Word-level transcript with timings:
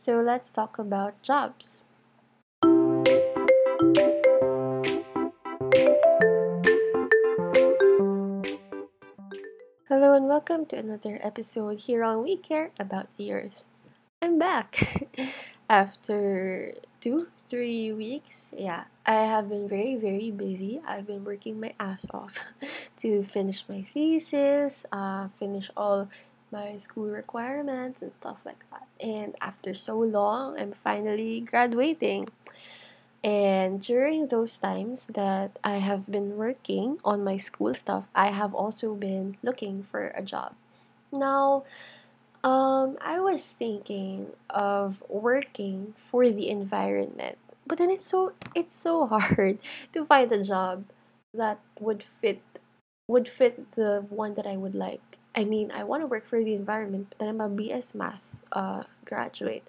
So 0.00 0.22
let's 0.22 0.50
talk 0.50 0.78
about 0.78 1.20
jobs. 1.20 1.82
Hello 9.92 10.16
and 10.16 10.24
welcome 10.24 10.64
to 10.72 10.76
another 10.80 11.20
episode 11.20 11.80
here 11.80 12.02
on 12.02 12.22
We 12.22 12.38
Care 12.38 12.70
About 12.80 13.12
the 13.18 13.30
Earth. 13.30 13.66
I'm 14.22 14.38
back 14.38 15.12
after 15.68 16.72
two, 17.02 17.28
three 17.38 17.92
weeks. 17.92 18.52
Yeah, 18.56 18.84
I 19.04 19.28
have 19.28 19.50
been 19.50 19.68
very, 19.68 19.96
very 19.96 20.30
busy. 20.30 20.80
I've 20.88 21.06
been 21.06 21.26
working 21.26 21.60
my 21.60 21.74
ass 21.78 22.06
off 22.14 22.54
to 23.04 23.22
finish 23.22 23.66
my 23.68 23.82
thesis, 23.82 24.86
uh, 24.92 25.28
finish 25.36 25.68
all 25.76 26.08
my 26.50 26.78
school 26.78 27.06
requirements 27.06 28.02
and 28.02 28.12
stuff 28.20 28.42
like 28.44 28.64
that. 28.70 28.86
And 29.00 29.34
after 29.40 29.74
so 29.74 29.98
long, 29.98 30.58
I'm 30.58 30.72
finally 30.72 31.40
graduating. 31.40 32.26
And 33.22 33.82
during 33.82 34.28
those 34.28 34.58
times 34.58 35.06
that 35.12 35.58
I 35.62 35.76
have 35.78 36.10
been 36.10 36.36
working 36.36 36.98
on 37.04 37.22
my 37.22 37.36
school 37.36 37.74
stuff, 37.74 38.04
I 38.14 38.30
have 38.32 38.54
also 38.54 38.94
been 38.94 39.36
looking 39.42 39.82
for 39.82 40.12
a 40.14 40.22
job. 40.22 40.54
Now, 41.12 41.64
um, 42.42 42.96
I 43.00 43.20
was 43.20 43.44
thinking 43.52 44.32
of 44.48 45.02
working 45.08 45.94
for 45.96 46.28
the 46.30 46.48
environment, 46.48 47.36
but 47.66 47.76
then 47.78 47.90
it's 47.90 48.06
so 48.06 48.32
it's 48.54 48.74
so 48.74 49.06
hard 49.12 49.58
to 49.92 50.04
find 50.04 50.32
a 50.32 50.42
job 50.42 50.84
that 51.34 51.60
would 51.78 52.02
fit 52.02 52.40
would 53.08 53.28
fit 53.28 53.72
the 53.74 54.06
one 54.08 54.34
that 54.34 54.46
I 54.46 54.56
would 54.56 54.74
like. 54.74 55.09
I 55.34 55.44
mean, 55.44 55.70
I 55.70 55.84
want 55.84 56.02
to 56.02 56.06
work 56.06 56.26
for 56.26 56.42
the 56.42 56.54
environment, 56.54 57.06
but 57.10 57.18
then 57.18 57.28
I'm 57.28 57.40
a 57.40 57.48
BS 57.48 57.94
math 57.94 58.34
uh, 58.50 58.82
graduate. 59.04 59.62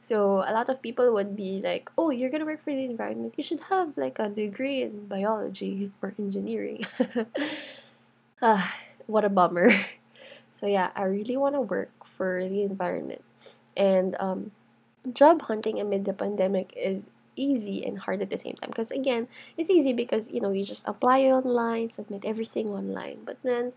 So 0.00 0.44
a 0.46 0.54
lot 0.54 0.68
of 0.68 0.80
people 0.80 1.12
would 1.12 1.34
be 1.34 1.60
like, 1.62 1.90
"Oh, 1.98 2.10
you're 2.10 2.30
gonna 2.30 2.46
work 2.46 2.62
for 2.62 2.70
the 2.70 2.84
environment. 2.86 3.34
You 3.36 3.42
should 3.42 3.60
have 3.66 3.98
like 3.98 4.18
a 4.18 4.28
degree 4.30 4.82
in 4.82 5.06
biology 5.10 5.90
or 6.02 6.14
engineering." 6.18 6.86
ah, 8.42 8.74
what 9.06 9.24
a 9.24 9.28
bummer. 9.28 9.70
So 10.58 10.66
yeah, 10.66 10.90
I 10.96 11.04
really 11.06 11.36
want 11.36 11.54
to 11.54 11.62
work 11.62 11.94
for 12.02 12.42
the 12.42 12.62
environment, 12.66 13.22
and 13.76 14.16
um, 14.18 14.50
job 15.12 15.42
hunting 15.42 15.80
amid 15.80 16.04
the 16.04 16.12
pandemic 16.12 16.72
is 16.76 17.06
easy 17.36 17.86
and 17.86 17.98
hard 17.98 18.22
at 18.22 18.30
the 18.30 18.38
same 18.38 18.54
time. 18.56 18.70
Because 18.70 18.90
again, 18.90 19.28
it's 19.56 19.70
easy 19.70 19.92
because 19.92 20.30
you 20.30 20.40
know 20.40 20.52
you 20.52 20.64
just 20.64 20.82
apply 20.88 21.22
online, 21.30 21.90
submit 21.90 22.24
everything 22.24 22.70
online, 22.70 23.22
but 23.24 23.38
then 23.42 23.72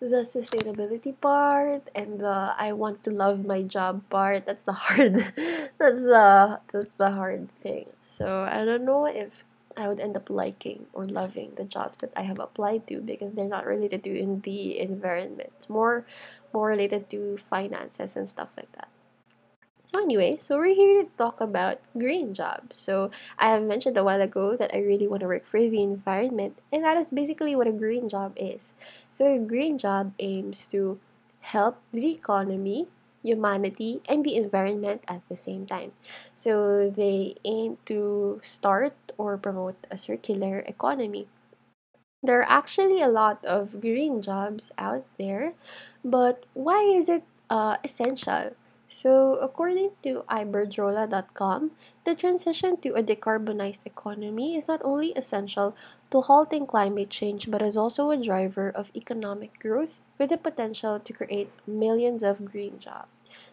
the 0.00 0.24
sustainability 0.24 1.14
part 1.20 1.88
and 1.94 2.20
the 2.20 2.54
I 2.56 2.72
want 2.72 3.04
to 3.04 3.10
love 3.10 3.44
my 3.44 3.62
job 3.62 4.02
part. 4.10 4.46
That's 4.46 4.62
the 4.62 4.72
hard 4.84 5.14
that's 5.78 6.02
the 6.02 6.60
that's 6.72 6.94
the 6.96 7.10
hard 7.12 7.48
thing. 7.62 7.86
So 8.18 8.48
I 8.50 8.64
don't 8.64 8.84
know 8.84 9.06
if 9.06 9.44
I 9.76 9.88
would 9.88 10.00
end 10.00 10.16
up 10.16 10.28
liking 10.28 10.86
or 10.92 11.06
loving 11.06 11.52
the 11.56 11.64
jobs 11.64 12.00
that 12.00 12.12
I 12.16 12.22
have 12.22 12.38
applied 12.38 12.86
to 12.88 13.00
because 13.00 13.32
they're 13.34 13.48
not 13.48 13.66
related 13.66 14.04
to 14.04 14.12
in 14.18 14.42
the 14.42 14.78
environment. 14.78 15.52
It's 15.56 15.70
more 15.70 16.04
more 16.52 16.68
related 16.68 17.08
to 17.10 17.38
finances 17.38 18.16
and 18.16 18.28
stuff 18.28 18.56
like 18.56 18.72
that 18.72 18.89
so 19.92 20.00
anyway, 20.02 20.36
so 20.38 20.56
we're 20.56 20.74
here 20.74 21.02
to 21.02 21.10
talk 21.18 21.40
about 21.40 21.80
green 21.98 22.32
jobs. 22.32 22.78
So 22.78 23.10
I 23.38 23.50
have 23.50 23.64
mentioned 23.64 23.96
a 23.96 24.04
while 24.04 24.20
ago 24.20 24.56
that 24.56 24.70
I 24.72 24.78
really 24.78 25.08
want 25.08 25.20
to 25.22 25.26
work 25.26 25.44
for 25.44 25.58
the 25.58 25.82
environment, 25.82 26.58
and 26.72 26.84
that 26.84 26.96
is 26.96 27.10
basically 27.10 27.56
what 27.56 27.66
a 27.66 27.72
green 27.72 28.08
job 28.08 28.32
is. 28.36 28.72
So 29.10 29.26
a 29.26 29.38
green 29.38 29.78
job 29.78 30.12
aims 30.20 30.66
to 30.68 31.00
help 31.40 31.78
the 31.92 32.12
economy, 32.12 32.86
humanity, 33.22 34.00
and 34.08 34.24
the 34.24 34.36
environment 34.36 35.02
at 35.08 35.22
the 35.28 35.34
same 35.36 35.66
time. 35.66 35.90
So 36.36 36.88
they 36.94 37.34
aim 37.44 37.78
to 37.86 38.40
start 38.44 38.94
or 39.18 39.36
promote 39.36 39.76
a 39.90 39.98
circular 39.98 40.58
economy. 40.70 41.26
There 42.22 42.40
are 42.40 42.48
actually 42.48 43.02
a 43.02 43.08
lot 43.08 43.44
of 43.44 43.80
green 43.80 44.22
jobs 44.22 44.70
out 44.78 45.04
there, 45.18 45.54
but 46.04 46.44
why 46.54 46.82
is 46.84 47.08
it 47.08 47.24
uh, 47.48 47.76
essential? 47.82 48.52
So, 48.90 49.38
according 49.38 49.92
to 50.02 50.24
iberdrola.com, 50.28 51.70
the 52.02 52.14
transition 52.16 52.76
to 52.82 52.98
a 52.98 53.02
decarbonized 53.02 53.86
economy 53.86 54.56
is 54.56 54.66
not 54.66 54.82
only 54.82 55.12
essential 55.14 55.76
to 56.10 56.20
halting 56.22 56.66
climate 56.66 57.08
change 57.08 57.48
but 57.48 57.62
is 57.62 57.76
also 57.76 58.10
a 58.10 58.18
driver 58.18 58.68
of 58.68 58.90
economic 58.96 59.60
growth 59.60 60.00
with 60.18 60.30
the 60.30 60.36
potential 60.36 60.98
to 60.98 61.12
create 61.12 61.54
millions 61.68 62.24
of 62.24 62.44
green 62.44 62.80
jobs. 62.80 63.06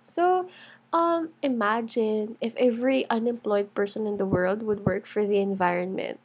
So, 0.03 0.49
um, 0.91 1.29
imagine 1.43 2.35
if 2.41 2.55
every 2.57 3.07
unemployed 3.07 3.75
person 3.75 4.07
in 4.07 4.17
the 4.17 4.25
world 4.25 4.63
would 4.63 4.85
work 4.87 5.05
for 5.05 5.23
the 5.23 5.37
environment. 5.37 6.19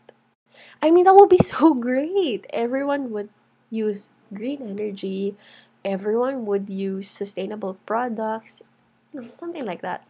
I 0.82 0.90
mean, 0.90 1.04
that 1.04 1.14
would 1.14 1.28
be 1.28 1.38
so 1.52 1.74
great. 1.74 2.46
Everyone 2.50 3.10
would 3.12 3.28
use 3.68 4.10
green 4.32 4.62
energy, 4.62 5.36
everyone 5.84 6.46
would 6.46 6.70
use 6.70 7.08
sustainable 7.10 7.76
products, 7.84 8.62
something 9.32 9.64
like 9.64 9.82
that. 9.82 10.06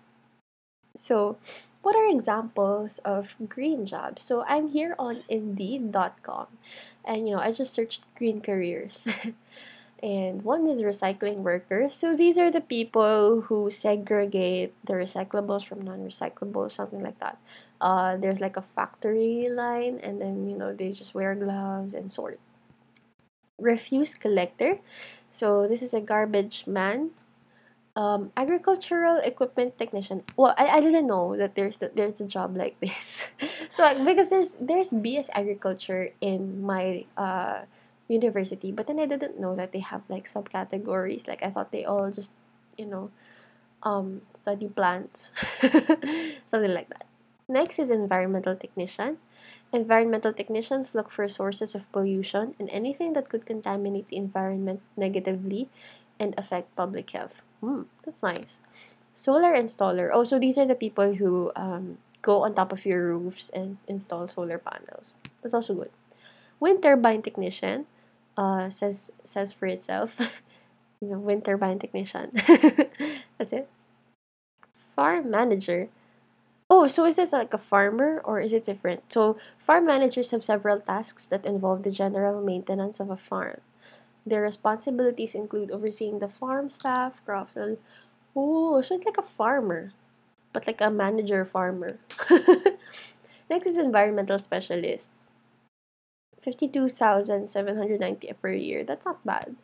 So, 0.96 1.38
what 1.82 1.96
are 1.96 2.08
examples 2.08 2.98
of 3.04 3.34
green 3.48 3.86
jobs? 3.86 4.22
So, 4.22 4.44
I'm 4.46 4.68
here 4.68 4.94
on 4.98 5.24
indeed.com 5.28 6.46
and 7.04 7.28
you 7.28 7.34
know, 7.34 7.40
I 7.40 7.52
just 7.52 7.72
searched 7.72 8.02
green 8.14 8.40
careers. 8.40 9.06
and 10.02 10.42
one 10.42 10.66
is 10.66 10.80
recycling 10.80 11.46
workers. 11.46 11.94
So, 11.94 12.14
these 12.14 12.36
are 12.36 12.50
the 12.50 12.60
people 12.60 13.42
who 13.42 13.70
segregate 13.70 14.74
the 14.84 14.94
recyclables 14.94 15.64
from 15.64 15.82
non 15.82 16.00
recyclables, 16.00 16.72
something 16.72 17.02
like 17.02 17.18
that. 17.20 17.38
Uh, 17.80 18.16
there's 18.16 18.40
like 18.40 18.56
a 18.56 18.62
factory 18.62 19.48
line, 19.50 19.98
and 20.02 20.20
then 20.20 20.48
you 20.48 20.56
know, 20.56 20.72
they 20.72 20.92
just 20.92 21.14
wear 21.14 21.34
gloves 21.34 21.94
and 21.94 22.12
sort. 22.12 22.38
Refuse 23.58 24.14
collector. 24.14 24.78
So, 25.32 25.66
this 25.66 25.82
is 25.82 25.94
a 25.94 26.00
garbage 26.00 26.64
man 26.66 27.10
um, 27.94 28.32
agricultural 28.36 29.18
equipment 29.18 29.76
technician. 29.76 30.22
Well, 30.36 30.54
I, 30.56 30.78
I 30.78 30.80
didn't 30.80 31.06
know 31.06 31.36
that 31.36 31.54
there's 31.54 31.76
the, 31.76 31.90
there's 31.94 32.20
a 32.20 32.26
job 32.26 32.56
like 32.56 32.78
this. 32.80 33.28
so 33.70 33.84
because 34.04 34.30
there's 34.30 34.56
there's 34.60 34.90
BS 34.90 35.28
agriculture 35.32 36.10
in 36.20 36.62
my 36.62 37.04
uh 37.16 37.62
university, 38.08 38.72
but 38.72 38.86
then 38.86 38.98
I 38.98 39.06
didn't 39.06 39.38
know 39.38 39.56
that 39.56 39.72
they 39.72 39.80
have 39.80 40.02
like 40.08 40.24
subcategories. 40.24 41.28
Like 41.28 41.42
I 41.42 41.50
thought 41.50 41.72
they 41.72 41.84
all 41.84 42.10
just, 42.10 42.32
you 42.76 42.86
know, 42.86 43.10
um 43.82 44.22
study 44.32 44.68
plants, 44.68 45.32
something 46.46 46.72
like 46.72 46.88
that. 46.88 47.04
Next 47.48 47.78
is 47.78 47.90
environmental 47.90 48.56
technician. 48.56 49.18
Environmental 49.72 50.32
technicians 50.32 50.94
look 50.94 51.10
for 51.10 51.28
sources 51.28 51.74
of 51.74 51.90
pollution 51.92 52.54
and 52.60 52.68
anything 52.70 53.14
that 53.14 53.28
could 53.28 53.44
contaminate 53.44 54.06
the 54.08 54.16
environment 54.16 54.80
negatively 54.96 55.68
and 56.22 56.34
affect 56.38 56.74
public 56.76 57.10
health. 57.10 57.42
Hmm, 57.60 57.90
that's 58.04 58.22
nice. 58.22 58.58
Solar 59.14 59.52
installer. 59.52 60.10
Oh, 60.14 60.24
so 60.24 60.38
these 60.38 60.56
are 60.56 60.66
the 60.66 60.78
people 60.78 61.14
who 61.14 61.50
um, 61.56 61.98
go 62.22 62.42
on 62.46 62.54
top 62.54 62.72
of 62.72 62.86
your 62.86 63.18
roofs 63.18 63.50
and 63.50 63.78
install 63.88 64.28
solar 64.28 64.58
panels. 64.58 65.12
That's 65.42 65.54
also 65.54 65.74
good. 65.74 65.90
Wind 66.60 66.82
turbine 66.82 67.22
technician 67.22 67.86
uh, 68.38 68.70
says 68.70 69.10
says 69.24 69.52
for 69.52 69.66
itself. 69.66 70.16
you 71.02 71.08
know, 71.08 71.18
wind 71.18 71.44
turbine 71.44 71.78
technician. 71.78 72.30
That's 73.38 73.52
it. 73.52 73.68
Farm 74.94 75.30
manager. 75.30 75.88
Oh, 76.70 76.88
so 76.88 77.04
is 77.04 77.16
this 77.16 77.32
like 77.32 77.52
a 77.52 77.58
farmer 77.58 78.22
or 78.24 78.40
is 78.40 78.52
it 78.52 78.64
different? 78.64 79.12
So, 79.12 79.36
farm 79.58 79.84
managers 79.84 80.30
have 80.30 80.42
several 80.42 80.80
tasks 80.80 81.26
that 81.26 81.44
involve 81.44 81.82
the 81.82 81.90
general 81.90 82.40
maintenance 82.40 82.98
of 82.98 83.10
a 83.10 83.16
farm. 83.16 83.60
Their 84.24 84.42
responsibilities 84.42 85.34
include 85.34 85.70
overseeing 85.70 86.18
the 86.18 86.28
farm 86.28 86.70
staff, 86.70 87.24
crops, 87.24 87.56
oh, 88.36 88.80
so 88.80 88.94
it's 88.94 89.04
like 89.04 89.18
a 89.18 89.22
farmer, 89.22 89.92
but 90.52 90.66
like 90.66 90.80
a 90.80 90.90
manager 90.90 91.44
farmer. 91.44 91.98
Next 93.50 93.66
is 93.66 93.76
environmental 93.76 94.38
specialist. 94.38 95.10
52,790 96.40 98.32
per 98.40 98.52
year. 98.52 98.84
That's 98.84 99.06
not 99.06 99.24
bad. 99.24 99.56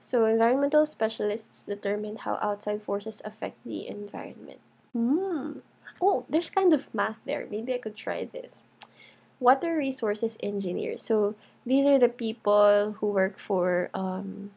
So, 0.00 0.26
environmental 0.26 0.84
specialists 0.84 1.62
determine 1.62 2.16
how 2.16 2.38
outside 2.42 2.82
forces 2.82 3.22
affect 3.24 3.56
the 3.64 3.88
environment. 3.88 4.60
Hmm. 4.92 5.60
Oh, 6.00 6.26
there's 6.28 6.50
kind 6.50 6.72
of 6.72 6.94
math 6.94 7.18
there. 7.24 7.46
Maybe 7.50 7.72
I 7.74 7.78
could 7.78 7.96
try 7.96 8.24
this 8.24 8.62
water 9.40 9.76
resources 9.76 10.36
engineers. 10.42 11.02
So 11.02 11.34
these 11.66 11.86
are 11.86 11.98
the 11.98 12.08
people 12.08 12.96
who 13.00 13.08
work 13.08 13.38
for 13.38 13.90
um 13.94 14.52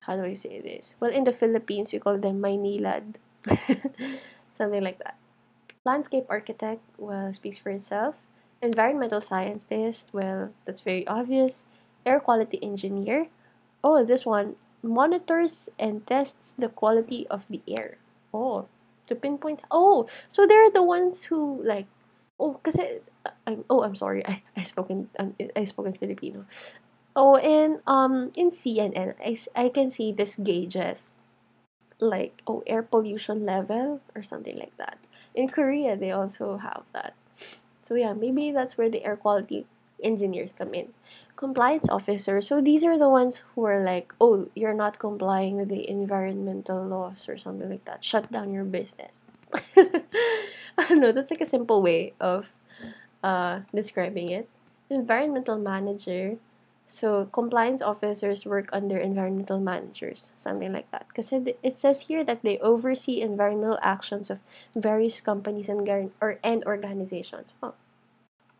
how 0.00 0.16
do 0.16 0.24
I 0.24 0.34
say 0.34 0.60
this? 0.60 0.94
Well, 1.00 1.10
in 1.10 1.24
the 1.24 1.32
Philippines 1.34 1.92
we 1.92 1.98
call 1.98 2.18
them 2.18 2.40
Maynilad. 2.40 3.16
Something 4.58 4.82
like 4.82 4.98
that. 5.00 5.18
Landscape 5.84 6.26
architect, 6.28 6.82
well, 6.98 7.32
speaks 7.32 7.58
for 7.58 7.70
itself. 7.70 8.22
Environmental 8.62 9.20
scientist, 9.20 10.10
well, 10.12 10.50
that's 10.64 10.80
very 10.80 11.06
obvious. 11.08 11.64
Air 12.06 12.20
quality 12.20 12.62
engineer. 12.62 13.28
Oh, 13.84 14.04
this 14.04 14.26
one 14.26 14.56
monitors 14.82 15.68
and 15.78 16.06
tests 16.06 16.54
the 16.58 16.68
quality 16.68 17.26
of 17.28 17.46
the 17.48 17.62
air. 17.68 17.98
Oh, 18.32 18.66
to 19.06 19.14
pinpoint. 19.14 19.62
Oh, 19.70 20.06
so 20.28 20.46
they're 20.46 20.70
the 20.70 20.82
ones 20.82 21.24
who 21.24 21.62
like. 21.62 21.86
Oh, 22.38 22.60
kasi 22.62 23.00
I'm. 23.46 23.64
Oh, 23.70 23.82
I'm 23.82 23.96
sorry. 23.96 24.20
I 24.26 24.42
I 24.56 24.62
spoken. 24.64 25.08
Um, 25.18 25.34
I 25.56 25.64
spoken 25.64 25.94
Filipino. 25.96 26.44
Oh, 27.16 27.36
and 27.40 27.80
um, 27.86 28.30
in 28.36 28.50
CNN, 28.52 29.16
I, 29.24 29.36
I 29.56 29.68
can 29.70 29.88
see 29.90 30.12
this 30.12 30.36
gauges, 30.36 31.12
like 32.00 32.42
oh, 32.46 32.62
air 32.66 32.82
pollution 32.82 33.46
level 33.46 34.00
or 34.14 34.22
something 34.22 34.56
like 34.58 34.76
that. 34.76 34.98
In 35.34 35.48
Korea, 35.48 35.96
they 35.96 36.10
also 36.12 36.58
have 36.58 36.84
that. 36.92 37.14
So 37.82 37.94
yeah, 37.94 38.12
maybe 38.12 38.52
that's 38.52 38.76
where 38.76 38.90
the 38.90 39.04
air 39.04 39.16
quality 39.16 39.66
engineers 40.02 40.52
come 40.52 40.74
in. 40.74 40.92
Compliance 41.36 41.88
officers. 41.88 42.48
So 42.48 42.60
these 42.60 42.84
are 42.84 42.98
the 42.98 43.08
ones 43.08 43.44
who 43.54 43.64
are 43.64 43.82
like, 43.82 44.12
oh, 44.20 44.48
you're 44.54 44.74
not 44.74 44.98
complying 44.98 45.56
with 45.56 45.68
the 45.68 45.88
environmental 45.88 46.84
laws 46.86 47.28
or 47.28 47.38
something 47.38 47.68
like 47.70 47.84
that. 47.84 48.04
Shut 48.04 48.32
down 48.32 48.52
your 48.52 48.64
business. 48.64 49.22
I 49.76 50.88
don't 50.88 51.00
know. 51.00 51.12
That's 51.12 51.30
like 51.30 51.40
a 51.40 51.46
simple 51.46 51.82
way 51.82 52.14
of 52.20 52.52
uh, 53.22 53.60
describing 53.74 54.30
it. 54.30 54.48
Environmental 54.90 55.58
manager. 55.58 56.36
So 56.86 57.26
compliance 57.26 57.82
officers 57.82 58.46
work 58.46 58.68
under 58.72 58.96
environmental 58.96 59.58
managers, 59.58 60.30
something 60.36 60.72
like 60.72 60.88
that. 60.92 61.08
Because 61.08 61.32
it, 61.32 61.76
says 61.76 62.06
here 62.06 62.22
that 62.22 62.42
they 62.42 62.58
oversee 62.58 63.20
environmental 63.20 63.78
actions 63.82 64.30
of 64.30 64.40
various 64.76 65.20
companies 65.20 65.68
and 65.68 65.82
or 66.20 66.38
and 66.44 66.62
organizations. 66.64 67.54
Oh. 67.62 67.74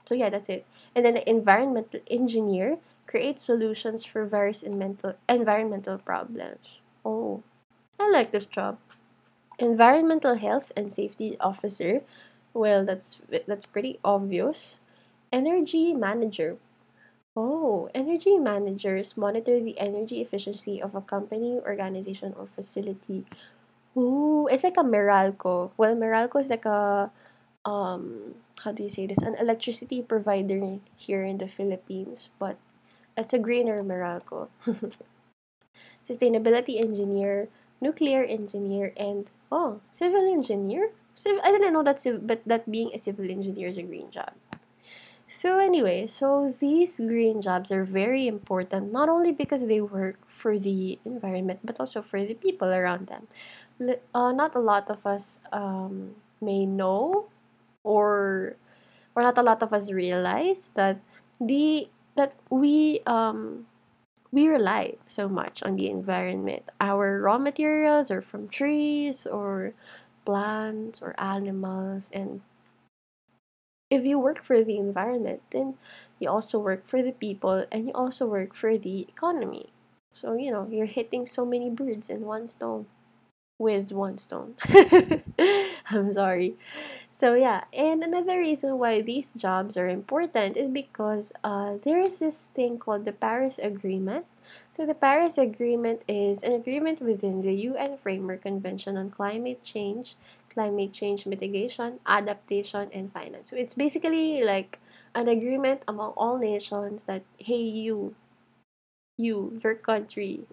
So 0.05 0.15
yeah, 0.15 0.31
that's 0.31 0.49
it. 0.49 0.67
And 0.95 1.05
then 1.05 1.15
the 1.15 1.29
environmental 1.29 2.01
engineer 2.11 2.79
creates 3.07 3.43
solutions 3.43 4.05
for 4.05 4.25
various 4.25 4.63
environmental 4.63 5.15
environmental 5.29 5.99
problems. 5.99 6.83
Oh, 7.05 7.45
I 8.01 8.11
like 8.11 8.33
this 8.33 8.45
job. 8.45 8.79
Environmental 9.59 10.35
health 10.37 10.73
and 10.77 10.93
safety 10.93 11.37
officer. 11.41 12.03
Well, 12.55 12.85
that's 12.85 13.21
that's 13.47 13.67
pretty 13.67 13.99
obvious. 14.05 14.81
Energy 15.33 15.93
manager. 15.95 16.57
Oh, 17.37 17.91
energy 17.95 18.39
managers 18.39 19.17
monitor 19.17 19.61
the 19.61 19.79
energy 19.79 20.21
efficiency 20.23 20.83
of 20.83 20.95
a 20.95 21.03
company, 21.03 21.61
organization, 21.65 22.35
or 22.39 22.47
facility. 22.47 23.25
Ooh, 23.97 24.49
it's 24.51 24.65
like 24.65 24.77
a 24.79 24.85
Meralco. 24.85 25.71
Well, 25.79 25.97
Meralco 25.97 26.41
is 26.41 26.51
like 26.51 26.67
a 26.67 27.11
um 27.65 28.37
how 28.63 28.73
do 28.73 28.83
you 28.85 28.91
say 28.91 29.07
this? 29.07 29.19
An 29.23 29.37
electricity 29.37 30.03
provider 30.03 30.81
here 30.97 31.25
in 31.25 31.39
the 31.39 31.49
Philippines, 31.49 32.31
but 32.39 32.57
it's 33.17 33.35
a 33.35 33.39
greener 33.41 33.83
Meralco. 33.85 34.49
Sustainability 36.09 36.81
engineer, 36.81 37.49
nuclear 37.83 38.23
engineer, 38.25 38.93
and 38.97 39.31
oh, 39.51 39.81
civil 39.89 40.25
engineer. 40.33 40.91
Civ- 41.15 41.41
I 41.43 41.51
didn't 41.51 41.73
know 41.73 41.83
that, 41.83 41.99
civ- 42.01 42.27
but 42.27 42.43
that 42.47 42.71
being 42.71 42.91
a 42.93 42.99
civil 42.99 43.29
engineer 43.31 43.69
is 43.69 43.79
a 43.79 43.83
green 43.83 44.11
job. 44.11 44.33
So 45.29 45.59
anyway, 45.59 46.07
so 46.07 46.55
these 46.61 46.99
green 46.99 47.43
jobs 47.43 47.73
are 47.73 47.83
very 47.83 48.29
important 48.29 48.93
not 48.93 49.09
only 49.09 49.33
because 49.33 49.67
they 49.67 49.81
work 49.81 50.23
for 50.29 50.59
the 50.59 50.99
environment 51.05 51.61
but 51.65 51.81
also 51.81 52.01
for 52.01 52.23
the 52.23 52.35
people 52.35 52.71
around 52.71 53.09
them. 53.09 53.27
Uh, 54.15 54.33
not 54.33 54.55
a 54.55 54.61
lot 54.61 54.89
of 54.89 55.05
us 55.05 55.41
um, 55.53 56.15
may 56.41 56.65
know 56.65 57.27
or 57.83 58.57
or 59.17 59.23
not 59.23 59.37
a 59.39 59.43
lot 59.43 59.63
of 59.63 59.73
us 59.73 59.91
realize 59.91 60.71
that 60.75 61.01
the 61.41 61.89
that 62.15 62.35
we 62.51 63.01
um 63.07 63.67
we 64.37 64.49
rely 64.49 64.97
so 65.09 65.29
much 65.31 65.63
on 65.63 65.77
the 65.77 65.89
environment. 65.89 66.69
Our 66.79 67.23
raw 67.23 67.39
materials 67.39 68.11
are 68.11 68.21
from 68.21 68.49
trees 68.51 69.27
or 69.27 69.73
plants 70.27 71.01
or 71.01 71.15
animals 71.19 72.11
and 72.13 72.43
if 73.89 74.05
you 74.05 74.19
work 74.19 74.43
for 74.43 74.63
the 74.63 74.77
environment, 74.77 75.41
then 75.51 75.79
you 76.19 76.29
also 76.29 76.59
work 76.59 76.85
for 76.85 77.03
the 77.03 77.13
people 77.13 77.65
and 77.73 77.87
you 77.87 77.93
also 77.95 78.27
work 78.27 78.53
for 78.55 78.77
the 78.77 79.03
economy. 79.09 79.73
So, 80.13 80.35
you 80.35 80.51
know, 80.51 80.69
you're 80.71 80.87
hitting 80.91 81.25
so 81.25 81.47
many 81.47 81.71
birds 81.71 82.11
in 82.11 82.27
one 82.27 82.49
stone 82.49 82.87
with 83.59 83.93
one 83.93 84.19
stone. 84.19 84.55
I'm 85.91 86.13
sorry. 86.13 86.57
So, 87.13 87.35
yeah, 87.35 87.65
and 87.73 88.03
another 88.03 88.39
reason 88.39 88.79
why 88.79 89.01
these 89.01 89.33
jobs 89.33 89.77
are 89.77 89.89
important 89.89 90.57
is 90.57 90.69
because 90.69 91.33
uh, 91.43 91.77
there 91.83 91.99
is 91.99 92.19
this 92.19 92.47
thing 92.55 92.79
called 92.79 93.05
the 93.07 93.13
Paris 93.13 93.59
Agreement. 93.59 94.27
So, 94.71 94.85
the 94.85 94.95
Paris 94.95 95.39
Agreement 95.39 96.03
is 96.07 96.43
an 96.43 96.53
agreement 96.53 97.01
within 97.01 97.41
the 97.41 97.55
UN 97.73 97.97
Framework 97.97 98.43
Convention 98.43 98.97
on 98.97 99.11
Climate 99.11 99.65
Change 99.65 100.17
climate 100.57 100.91
change 100.91 101.27
mitigation, 101.27 102.01
adaptation, 102.07 102.89
and 102.91 103.13
finance. 103.13 103.51
So 103.51 103.57
it's 103.57 103.75
basically 103.75 104.43
like 104.43 104.81
an 105.15 105.29
agreement 105.29 105.85
among 105.87 106.17
all 106.17 106.39
nations 106.39 107.05
that 107.05 107.23
hey 107.37 107.61
you, 107.61 108.15
you, 109.19 109.61
your 109.63 109.75
country, 109.75 110.49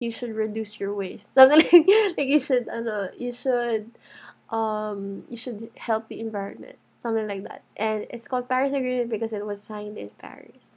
you 0.00 0.10
should 0.10 0.34
reduce 0.34 0.78
your 0.80 0.94
waste. 0.94 1.34
Something 1.34 1.60
like, 1.60 2.16
like 2.18 2.28
you 2.28 2.40
should 2.40 2.68
ano, 2.68 3.08
you 3.16 3.32
should 3.32 3.90
um 4.50 5.24
you 5.28 5.36
should 5.36 5.70
help 5.76 6.08
the 6.08 6.20
environment. 6.20 6.76
Something 6.98 7.28
like 7.28 7.42
that. 7.44 7.62
And 7.76 8.06
it's 8.10 8.28
called 8.28 8.48
Paris 8.48 8.72
Agreement 8.72 9.10
because 9.10 9.32
it 9.32 9.46
was 9.46 9.62
signed 9.62 9.98
in 9.98 10.10
Paris. 10.18 10.76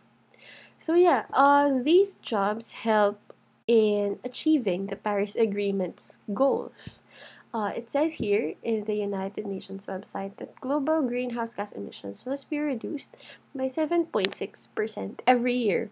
So 0.80 0.94
yeah, 0.94 1.26
uh 1.34 1.72
these 1.84 2.16
jobs 2.22 2.72
help 2.86 3.20
in 3.68 4.20
achieving 4.24 4.88
the 4.88 4.96
Paris 4.96 5.36
Agreement's 5.36 6.18
goals. 6.34 7.04
Uh, 7.52 7.74
it 7.76 7.90
says 7.90 8.16
here 8.16 8.54
in 8.62 8.86
the 8.86 8.94
United 8.94 9.46
Nations 9.46 9.88
website 9.88 10.38
that 10.38 10.54
global 10.62 11.02
greenhouse 11.02 11.56
gas 11.56 11.72
emissions 11.72 12.24
must 12.26 12.50
be 12.50 12.60
reduced 12.60 13.18
by 13.56 13.66
7.6% 13.66 15.20
every 15.26 15.54
year 15.54 15.90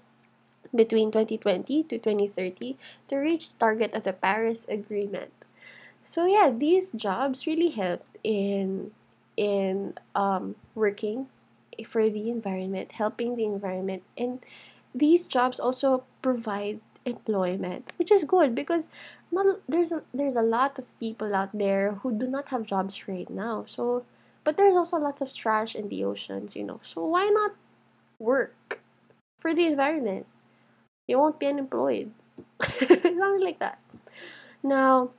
between 0.74 1.12
2020 1.12 1.84
to 1.84 1.98
2030 1.98 2.78
to 3.08 3.16
reach 3.18 3.50
the 3.50 3.58
target 3.60 3.94
of 3.94 4.04
the 4.04 4.14
Paris 4.14 4.66
Agreement. 4.69 5.31
So 6.04 6.25
yeah, 6.25 6.50
these 6.50 6.92
jobs 6.94 7.46
really 7.46 7.69
helped 7.69 8.18
in 8.24 8.92
in 9.36 9.94
um, 10.16 10.56
working 10.74 11.28
for 11.86 12.10
the 12.10 12.30
environment, 12.30 12.94
helping 12.94 13.36
the 13.36 13.46
environment, 13.46 14.04
and 14.18 14.40
these 14.96 15.28
jobs 15.28 15.60
also 15.60 16.04
provide 16.22 16.80
employment, 17.06 17.94
which 17.98 18.12
is 18.12 18.24
good 18.24 18.56
because 18.56 18.88
not 19.31 19.60
there's 19.68 19.92
a, 19.92 20.04
there's 20.13 20.36
a 20.36 20.42
lot 20.42 20.80
of 20.80 20.86
people 21.00 21.36
out 21.36 21.52
there 21.54 21.94
who 22.04 22.12
do 22.12 22.28
not 22.28 22.50
have 22.50 22.63
jobs 22.63 23.08
right 23.08 23.30
now. 23.30 23.66
So, 23.68 24.04
but 24.44 24.58
there's 24.58 24.75
also 24.75 24.98
lots 24.98 25.22
of 25.22 25.34
trash 25.34 25.75
in 25.75 25.89
the 25.89 26.03
oceans, 26.03 26.56
you 26.56 26.63
know. 26.63 26.80
So 26.84 27.06
why 27.06 27.30
not 27.30 27.51
work 28.20 28.82
for 29.39 29.53
the 29.53 29.65
environment? 29.65 30.25
You 31.08 31.20
won't 31.20 31.40
be 31.40 31.48
unemployed. 31.48 32.12
Something 32.62 33.42
like 33.42 33.60
that. 33.60 33.80
Now, 34.64 35.12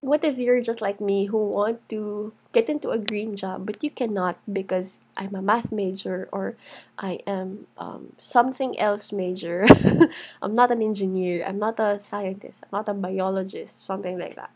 what 0.00 0.24
if 0.24 0.38
you're 0.38 0.60
just 0.60 0.80
like 0.80 1.00
me 1.00 1.26
who 1.26 1.38
want 1.50 1.86
to 1.90 2.32
get 2.52 2.68
into 2.68 2.90
a 2.90 2.98
green 2.98 3.36
job 3.36 3.66
but 3.66 3.84
you 3.84 3.90
cannot 3.90 4.36
because 4.50 4.98
i'm 5.16 5.34
a 5.34 5.42
math 5.42 5.70
major 5.70 6.28
or 6.32 6.56
i 6.98 7.20
am 7.26 7.66
um, 7.78 8.12
something 8.18 8.78
else 8.80 9.12
major? 9.12 9.66
I'm 10.42 10.54
not 10.54 10.70
an 10.70 10.82
engineer. 10.82 11.44
I'm 11.46 11.58
not 11.58 11.78
a 11.78 12.00
scientist. 12.00 12.64
I'm 12.64 12.70
not 12.72 12.88
a 12.88 12.94
biologist 12.94 13.84
something 13.84 14.18
like 14.18 14.36
that. 14.36 14.50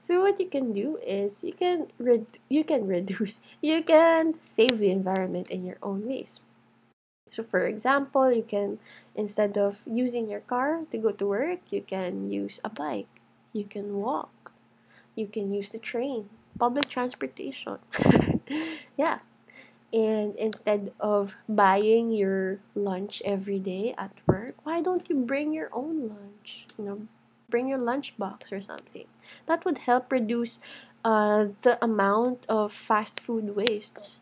So 0.00 0.20
what 0.22 0.40
you 0.40 0.48
can 0.48 0.72
do 0.72 0.98
is 1.04 1.44
you 1.44 1.52
can 1.52 1.88
red- 1.98 2.38
you 2.48 2.64
can 2.64 2.86
reduce 2.86 3.40
you 3.60 3.82
can 3.82 4.34
save 4.40 4.78
the 4.78 4.90
environment 4.90 5.50
in 5.50 5.64
your 5.64 5.78
own 5.82 6.06
ways 6.06 6.40
so 7.32 7.42
for 7.42 7.64
example 7.64 8.30
you 8.30 8.44
can 8.44 8.78
instead 9.16 9.56
of 9.56 9.80
using 9.88 10.28
your 10.28 10.44
car 10.44 10.84
to 10.92 10.98
go 10.98 11.10
to 11.10 11.26
work 11.26 11.60
you 11.72 11.80
can 11.80 12.30
use 12.30 12.60
a 12.62 12.68
bike 12.68 13.08
you 13.52 13.64
can 13.64 13.96
walk 13.96 14.42
you 15.14 15.26
can 15.26 15.52
use 15.52 15.70
the 15.70 15.78
train, 15.78 16.28
public 16.58 16.88
transportation. 16.88 17.78
yeah. 18.96 19.18
And 19.92 20.34
instead 20.36 20.92
of 21.00 21.34
buying 21.48 22.12
your 22.12 22.60
lunch 22.74 23.20
every 23.24 23.58
day 23.58 23.94
at 23.98 24.12
work, 24.26 24.54
why 24.62 24.80
don't 24.80 25.08
you 25.10 25.16
bring 25.16 25.52
your 25.52 25.68
own 25.72 26.08
lunch? 26.08 26.66
You 26.78 26.84
know, 26.84 26.98
bring 27.50 27.68
your 27.68 27.78
lunch 27.78 28.16
box 28.16 28.50
or 28.52 28.62
something. 28.62 29.04
That 29.46 29.66
would 29.66 29.78
help 29.78 30.10
reduce 30.10 30.60
uh, 31.04 31.48
the 31.60 31.76
amount 31.84 32.46
of 32.48 32.72
fast 32.72 33.20
food 33.20 33.54
wastes 33.54 34.18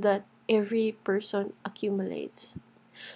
that 0.00 0.24
every 0.48 0.96
person 1.04 1.52
accumulates. 1.64 2.56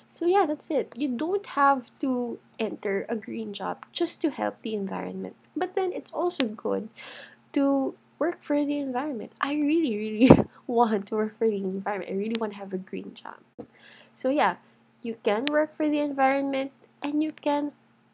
So 0.08 0.26
yeah, 0.26 0.46
that's 0.46 0.70
it. 0.70 0.92
You 0.96 1.08
don't 1.08 1.44
have 1.56 1.90
to 2.00 2.38
enter 2.58 3.06
a 3.08 3.16
green 3.16 3.52
job 3.52 3.86
just 3.92 4.20
to 4.22 4.30
help 4.30 4.60
the 4.62 4.74
environment. 4.74 5.36
But 5.56 5.74
then 5.74 5.92
it's 5.92 6.10
also 6.10 6.46
good 6.46 6.88
to 7.52 7.94
work 8.18 8.42
for 8.42 8.64
the 8.64 8.78
environment. 8.78 9.32
I 9.40 9.54
really, 9.54 9.96
really 9.96 10.30
want 10.66 11.08
to 11.08 11.16
work 11.16 11.38
for 11.38 11.48
the 11.48 11.56
environment. 11.56 12.12
I 12.12 12.14
really 12.14 12.36
want 12.38 12.52
to 12.52 12.58
have 12.58 12.72
a 12.72 12.78
green 12.78 13.14
job. 13.14 13.40
So 14.14 14.28
yeah, 14.28 14.56
you 15.02 15.16
can 15.22 15.46
work 15.50 15.74
for 15.74 15.88
the 15.88 16.00
environment 16.00 16.72
and 17.02 17.22
you 17.22 17.32
can 17.32 17.72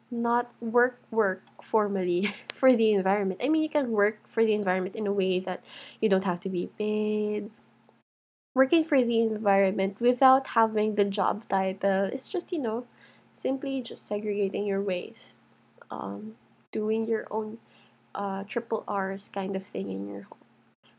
not 0.09 0.49
work 0.61 0.99
work 1.11 1.43
formally 1.61 2.31
for 2.53 2.73
the 2.73 2.93
environment. 2.93 3.41
I 3.43 3.49
mean, 3.49 3.61
you 3.61 3.69
can 3.69 3.91
work 3.91 4.19
for 4.27 4.45
the 4.45 4.53
environment 4.53 4.95
in 4.95 5.05
a 5.05 5.11
way 5.11 5.39
that 5.41 5.63
you 5.99 6.07
don't 6.07 6.23
have 6.23 6.39
to 6.41 6.49
be 6.49 6.69
paid. 6.79 7.51
Working 8.57 8.83
for 8.85 8.99
the 9.03 9.21
environment 9.21 10.01
without 10.01 10.47
having 10.57 10.95
the 10.95 11.05
job 11.05 11.47
title 11.47 12.05
is 12.05 12.27
just, 12.27 12.51
you 12.51 12.57
know, 12.57 12.87
simply 13.31 13.81
just 13.81 14.07
segregating 14.07 14.65
your 14.65 14.81
waste, 14.81 15.37
um, 15.91 16.35
doing 16.71 17.07
your 17.07 17.27
own 17.29 17.59
uh, 18.15 18.43
triple 18.45 18.83
R's 18.87 19.29
kind 19.29 19.55
of 19.55 19.63
thing 19.63 19.91
in 19.91 20.09
your 20.09 20.23
home. 20.23 20.45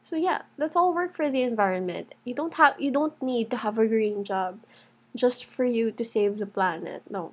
So 0.03 0.15
yeah, 0.17 0.43
that's 0.57 0.77
all 0.77 0.95
work 0.95 1.17
for 1.17 1.29
the 1.31 1.43
environment. 1.43 2.15
You 2.25 2.35
don't 2.35 2.55
have 2.55 2.75
you 2.79 2.93
don't 2.93 3.21
need 3.21 3.51
to 3.51 3.59
have 3.59 3.79
a 3.79 3.89
green 3.89 4.25
job 4.25 4.61
just 5.17 5.45
for 5.45 5.65
you 5.65 5.91
to 5.93 6.05
save 6.05 6.39
the 6.39 6.47
planet. 6.47 7.03
No, 7.11 7.33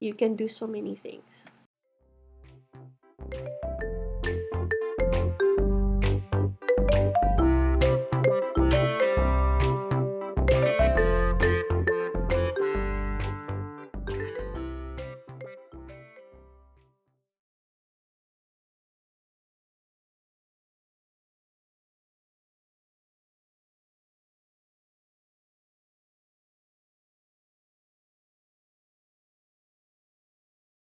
you 0.00 0.14
can 0.14 0.36
do 0.36 0.48
so 0.48 0.66
many 0.66 0.96
things. 0.96 1.50